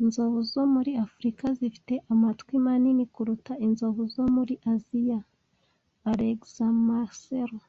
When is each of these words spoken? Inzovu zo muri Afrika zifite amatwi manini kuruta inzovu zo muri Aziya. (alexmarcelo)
Inzovu 0.00 0.38
zo 0.52 0.62
muri 0.74 0.92
Afrika 1.06 1.44
zifite 1.58 1.94
amatwi 2.12 2.54
manini 2.64 3.04
kuruta 3.14 3.52
inzovu 3.66 4.02
zo 4.14 4.24
muri 4.36 4.54
Aziya. 4.72 5.20
(alexmarcelo) 6.10 7.60